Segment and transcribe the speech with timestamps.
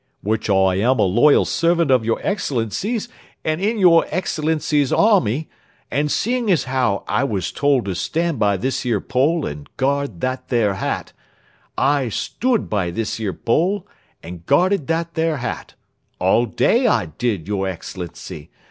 [0.23, 3.07] "Which I am a loyal servant of your Excellency's,
[3.45, 5.47] and in your Excellency's army,
[5.91, 10.19] and seeing as how I was told to stand by this 'ere pole and guard
[10.21, 11.13] that there hat,
[11.77, 13.85] I stood by this 'ere pole,
[14.23, 15.75] and guarded that there hat
[16.17, 18.49] all day, I did, your Excellency.